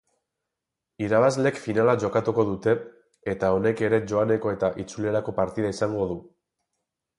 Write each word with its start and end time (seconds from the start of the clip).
Irabazleek 1.07 1.59
finala 1.65 1.95
jokatuko 2.05 2.45
dute 2.47 2.73
eta 3.35 3.53
honek 3.59 3.85
ere 3.89 4.01
joaneko 4.13 4.57
eta 4.57 4.73
itzulerako 4.87 5.37
partida 5.43 5.75
izango 5.79 6.11
du. 6.15 6.21